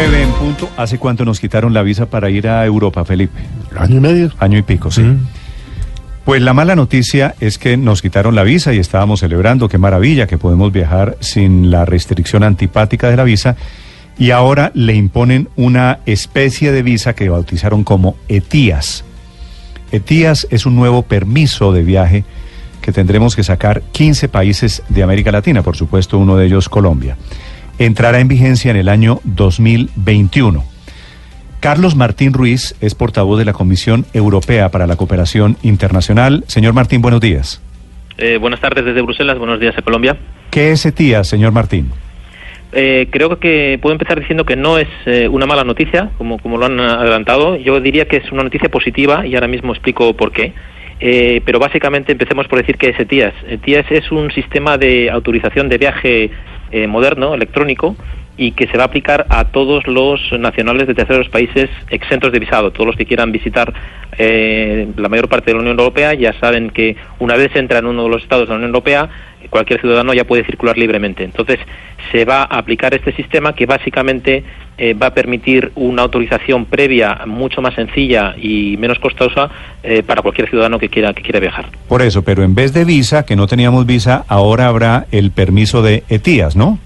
[0.00, 0.70] 9 en punto.
[0.76, 3.40] ¿Hace cuánto nos quitaron la visa para ir a Europa, Felipe?
[3.76, 4.30] Año y medio.
[4.38, 5.02] Año y pico, sí.
[6.24, 10.28] Pues la mala noticia es que nos quitaron la visa y estábamos celebrando, qué maravilla,
[10.28, 13.56] que podemos viajar sin la restricción antipática de la visa.
[14.18, 19.04] Y ahora le imponen una especie de visa que bautizaron como ETIAS.
[19.90, 22.24] ETIAS es un nuevo permiso de viaje
[22.82, 27.16] que tendremos que sacar 15 países de América Latina, por supuesto uno de ellos Colombia.
[27.78, 30.64] Entrará en vigencia en el año 2021.
[31.60, 36.44] Carlos Martín Ruiz es portavoz de la Comisión Europea para la Cooperación Internacional.
[36.46, 37.62] Señor Martín, buenos días.
[38.16, 40.16] Eh, buenas tardes desde Bruselas, buenos días a Colombia.
[40.50, 41.90] ¿Qué es ETIAS, señor Martín?
[42.72, 46.58] Eh, creo que puedo empezar diciendo que no es eh, una mala noticia, como, como
[46.58, 47.56] lo han adelantado.
[47.56, 50.52] Yo diría que es una noticia positiva y ahora mismo explico por qué.
[51.00, 53.34] Eh, pero básicamente empecemos por decir que es ETIAS.
[53.48, 56.30] ETIAS es un sistema de autorización de viaje
[56.70, 57.96] eh, moderno, electrónico,
[58.36, 62.38] y que se va a aplicar a todos los nacionales de terceros países exentos de
[62.38, 62.70] visado.
[62.70, 63.74] Todos los que quieran visitar
[64.16, 67.86] eh, la mayor parte de la Unión Europea ya saben que una vez entra en
[67.86, 69.08] uno de los estados de la Unión Europea,
[69.50, 71.24] cualquier ciudadano ya puede circular libremente.
[71.24, 71.58] Entonces,
[72.12, 74.44] se va a aplicar este sistema que básicamente
[74.78, 79.50] eh, va a permitir una autorización previa mucho más sencilla y menos costosa
[79.82, 81.66] eh, para cualquier ciudadano que quiera que quiera viajar.
[81.88, 85.82] Por eso, pero en vez de visa, que no teníamos visa, ahora habrá el permiso
[85.82, 86.78] de ETIAS, ¿no?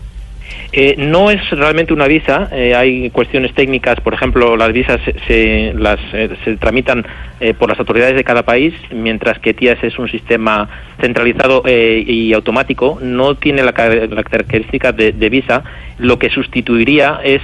[0.75, 5.15] Eh, no es realmente una visa, eh, hay cuestiones técnicas, por ejemplo, las visas se,
[5.27, 7.05] se las, eh, se tramitan
[7.41, 12.33] eh, por las autoridades de cada país, mientras que TIAS es un sistema centralizado y
[12.33, 15.63] automático, no tiene la, car- la característica de, de visa,
[15.99, 17.43] lo que sustituiría es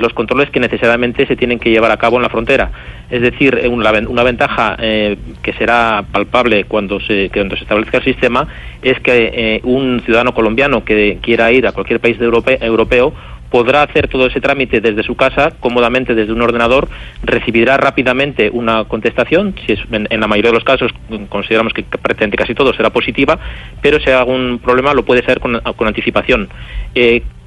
[0.00, 2.70] los controles que necesariamente se tienen que llevar a cabo en la frontera.
[3.10, 7.98] Es decir, eh, una, una ventaja eh, que será palpable cuando se, cuando se establezca
[7.98, 8.48] el sistema
[8.82, 13.14] es que eh, un ciudadano colombiano que quiera ir a cualquier país de Europe- europeo
[13.50, 16.88] podrá hacer todo ese trámite desde su casa, cómodamente desde un ordenador,
[17.22, 21.72] recibirá rápidamente una contestación, si es, en, en la mayoría de los casos mm, consideramos
[21.72, 23.38] que prácticamente casi todo será positiva,
[23.80, 26.48] pero si hay algún problema lo puede ser con, anticipación.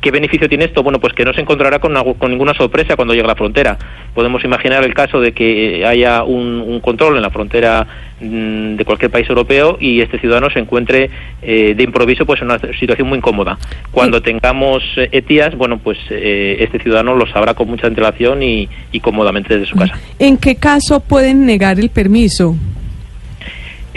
[0.01, 0.81] ¿Qué beneficio tiene esto?
[0.81, 3.35] Bueno, pues que no se encontrará con, algo- con ninguna sorpresa cuando llegue a la
[3.35, 3.77] frontera.
[4.13, 7.85] Podemos imaginar el caso de que haya un, un control en la frontera
[8.21, 11.09] mm, de cualquier país europeo y este ciudadano se encuentre
[11.41, 13.57] eh, de improviso pues en una situación muy incómoda.
[13.91, 18.69] Cuando tengamos eh, ETIAS, bueno, pues eh, este ciudadano lo sabrá con mucha antelación y,
[18.93, 19.99] y cómodamente desde su casa.
[20.17, 22.55] ¿En qué caso pueden negar el permiso?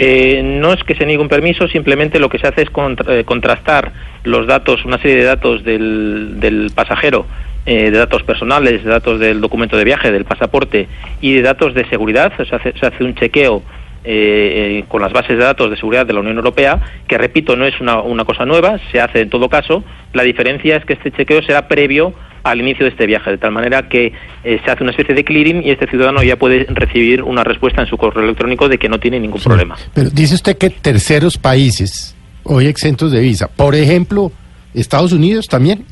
[0.04, 2.70] Eh, no es que se niegue un permiso, simplemente lo que se hace es
[3.06, 3.92] eh, contrastar
[4.24, 7.24] los datos, una serie de datos del, del pasajero,
[7.66, 10.88] eh, de datos personales, de datos del documento de viaje, del pasaporte
[11.20, 12.32] y de datos de seguridad.
[12.36, 13.62] Se hace, se hace un chequeo
[14.04, 17.54] eh, eh, con las bases de datos de seguridad de la Unión Europea, que repito,
[17.54, 19.84] no es una, una cosa nueva, se hace en todo caso.
[20.12, 22.12] La diferencia es que este chequeo será previo
[22.42, 24.12] al inicio de este viaje, de tal manera que
[24.42, 27.82] eh, se hace una especie de clearing y este ciudadano ya puede recibir una respuesta
[27.82, 29.76] en su correo electrónico de que no tiene ningún problema.
[29.94, 34.32] Pero dice usted que terceros países, hoy exentos de visa, por ejemplo,
[34.74, 35.84] Estados Unidos también.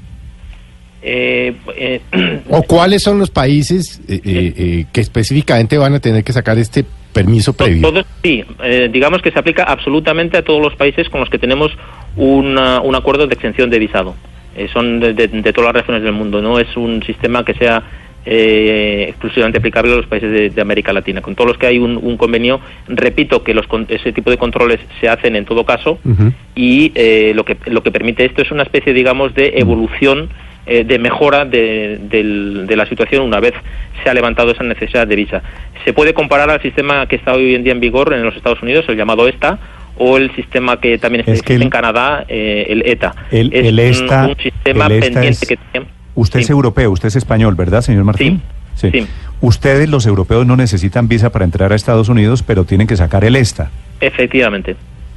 [1.02, 2.00] Eh, eh,
[2.50, 7.82] ¿O cuáles son los países que específicamente van a tener que sacar este permiso previo?
[7.82, 11.38] todos sí, eh, digamos que se aplica absolutamente a todos los países con los que
[11.38, 11.70] tenemos
[12.16, 14.14] una- un acuerdo de exención de visado.
[14.56, 17.54] Eh, son de, de- de todas las regiones del mundo, no es un sistema que
[17.54, 17.82] sea
[18.26, 21.22] eh, exclusivamente aplicable a los países de, de América Latina.
[21.22, 24.78] Con todos los que hay un, un convenio, repito que los, ese tipo de controles
[25.00, 26.30] se hacen en todo caso Ujú.
[26.54, 30.28] y eh, lo que lo que permite esto es una especie digamos de evolución
[30.66, 33.54] eh, de mejora de, del- de la situación una vez
[34.02, 35.42] se ha levantado esa necesidad de visa
[35.84, 38.62] se puede comparar al sistema que está hoy en día en vigor en los Estados
[38.62, 39.58] Unidos el llamado ESTA
[39.96, 43.52] o el sistema que también Es existe que el- en Canadá eh, el ETA El,
[43.52, 47.08] es el ESTA, un, sistema el ESTA pendiente es- que tiene- Usted es europeo, usted
[47.08, 48.42] es español, ¿verdad, señor Martín?
[48.74, 49.06] Sí, sí.
[49.40, 53.24] Ustedes, los europeos, no necesitan visa para entrar a Estados Unidos, pero tienen que sacar
[53.24, 53.70] el ESTA.
[54.00, 54.76] efectivamente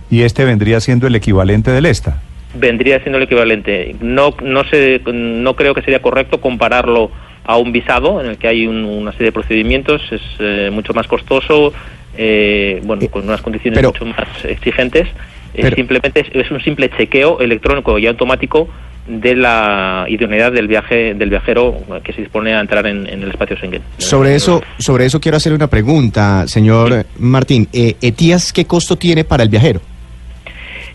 [0.10, 2.22] Y este vendría siendo el equivalente del ESTA.
[2.54, 3.96] Vendría siendo el equivalente.
[4.02, 7.12] No, no, sé, no creo que sería correcto compararlo
[7.46, 10.94] a un visado en el que hay un- una serie de procedimientos, es eh, mucho
[10.94, 11.74] más costoso,
[12.18, 15.08] eh, bueno, con unas condiciones pero- mucho más exigentes.
[15.56, 18.68] Eh, pero- simplemente es, es un simple chequeo electrónico y automático
[19.08, 21.76] de la idoneidad del viaje del viajero
[22.06, 23.82] que se dispone a entrar en, en el espacio Schengen.
[23.98, 27.68] Sobre eso, sobre eso quiero hacerle una pregunta, señor Martín.
[27.74, 29.82] Eh, ¿ETIAS qué costo tiene para el viajero?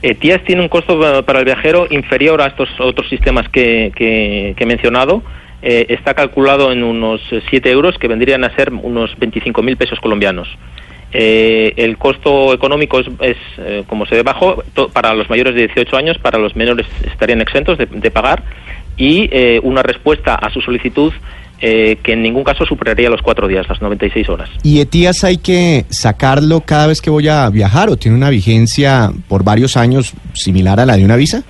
[0.03, 5.23] ETIAS tiene un costo para el viajero inferior a estos otros sistemas que, he mencionado.
[5.61, 10.49] Eh, está calculado en unos 7 euros, que vendrían a ser unos 25.000 pesos colombianos.
[11.11, 14.63] Eh, el costo económico es, eh, como se ve bajo,
[14.93, 18.43] para los mayores de 18 años, para los menores estarían exentos de, pagar
[18.99, 21.13] y eh, una respuesta a su solicitud
[21.61, 24.49] eh, que en ningún caso superaría los cuatro días, las 96 horas.
[24.63, 29.11] ¿Y ETIAS hay que sacarlo cada vez que voy a viajar o tiene una vigencia
[29.29, 31.43] por varios años similar a la de una visa?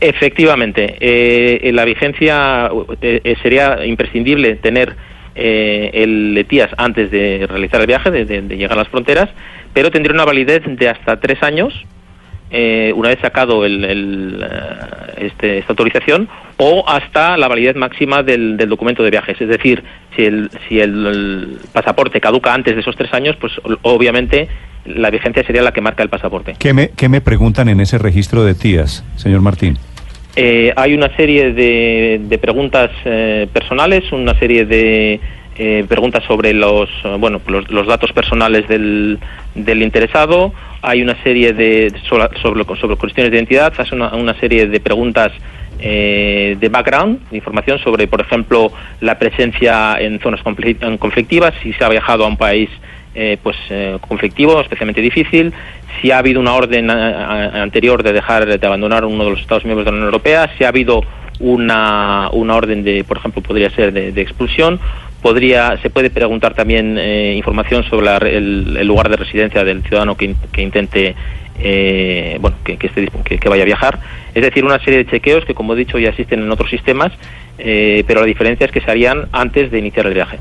[0.00, 2.68] Efectivamente, eh, la vigencia
[3.00, 4.96] eh, eh, sería imprescindible tener
[5.34, 9.30] el ETIAS antes de realizar el viaje, de, de- de llegar a las fronteras,
[9.72, 11.72] pero tendría una validez de hasta tres años
[12.50, 14.44] eh, una vez sacado el, el,
[15.16, 16.28] este- esta autorización
[16.64, 19.40] o hasta la validez máxima del, del documento de viajes.
[19.40, 19.82] Es decir,
[20.14, 24.48] si el, si el, el pasaporte caduca antes de esos tres años, pues obviamente
[24.84, 26.54] la vigencia sería la que marca el pasaporte.
[26.58, 29.76] ¿Qué me, qué me preguntan en ese registro de tías, señor Martín?
[30.36, 35.20] Eh, hay una serie de, de preguntas eh, personales, una serie de
[35.56, 39.18] eh, preguntas sobre los, eh, bueno, los, los datos personales del,
[39.54, 44.34] del interesado, hay una serie de sobre, sobre, sobre cuestiones de identidad, hace una, una
[44.40, 45.32] serie de preguntas
[45.84, 51.84] eh, de background, de información sobre, por ejemplo, la presencia en zonas conflictivas, si se
[51.84, 52.70] ha viajado a un país
[53.14, 55.52] eh, pues eh, conflictivo, especialmente difícil,
[56.00, 59.64] si ha habido una orden a- anterior de dejar de abandonar uno de los Estados
[59.64, 61.02] miembros de la Unión Europea, si ha habido
[61.40, 64.78] una, una orden de, por ejemplo, podría ser de, de expulsión,
[65.20, 69.82] podría, se puede preguntar también eh, información sobre la el, el lugar de residencia del
[69.82, 71.14] ciudadano que, que intente
[71.58, 73.98] eh, bueno, que, que, esté que- que vaya a viajar.
[74.34, 77.12] Es decir, una serie de chequeos que, como he dicho, ya existen en otros sistemas,
[77.58, 80.38] eh, pero la diferencia es que se harían antes de iniciar el viaje.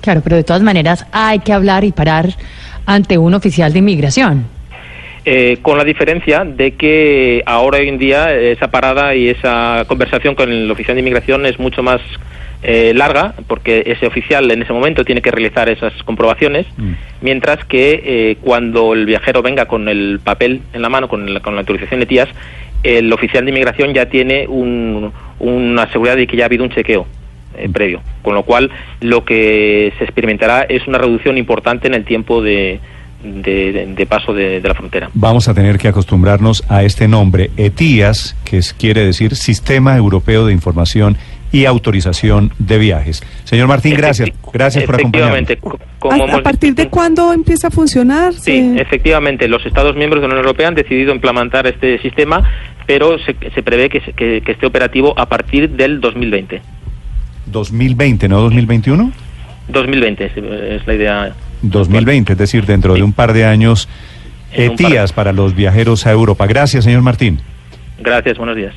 [0.00, 2.28] Claro, pero de todas maneras hay que hablar y parar
[2.86, 4.46] ante un oficial de inmigración.
[5.28, 10.36] Eh, con la diferencia de que ahora hoy en día esa parada y esa conversación
[10.36, 12.00] con el oficial de inmigración es mucho más
[12.62, 16.64] eh, larga, porque ese oficial en ese momento tiene que realizar esas comprobaciones,
[17.22, 21.40] mientras que eh, cuando el viajero venga con el papel en la mano, con la,
[21.40, 22.28] con la autorización de tías,
[22.84, 26.70] el oficial de inmigración ya tiene un- una seguridad de que ya ha habido un
[26.70, 27.04] chequeo
[27.58, 28.70] eh, previo, con lo cual
[29.00, 32.78] lo que se experimentará es una reducción importante en el tiempo de,
[33.26, 35.10] de- paso de, de la frontera.
[35.14, 40.46] Vamos a tener que acostumbrarnos a este nombre, ETIAS, que es- quiere decir Sistema Europeo
[40.46, 41.16] de Información
[41.52, 43.22] y Autorización de Viajes.
[43.44, 44.30] Señor Martín, gracias.
[44.52, 45.50] Gracias por acompañarnos.
[45.98, 48.32] Como ¿A, partir de cuándo empieza a funcionar?
[48.34, 52.42] Sí, Se- efectivamente, los Estados miembros de la Unión Europea han decidido implementar este sistema,
[52.86, 56.60] pero se, se prevé que, que- que esté operativo a partir del 2020.
[57.46, 59.12] 2020, ¿no 2021?
[59.68, 61.32] 2020 es, es la idea.
[61.62, 63.88] 2020, es decir, dentro de un par de años,
[64.52, 66.46] ETIAS para los viajeros a Europa.
[66.46, 67.40] Gracias, señor Martín.
[67.98, 68.74] Gracias, buenos días.